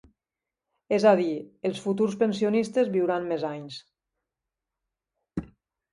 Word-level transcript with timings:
És 0.97 1.05
a 1.09 1.11
dir, 1.19 1.35
els 1.69 1.83
futurs 1.83 2.17
pensionistes 2.23 2.91
viuran 2.97 3.31
més 3.33 3.47
anys. 3.53 3.79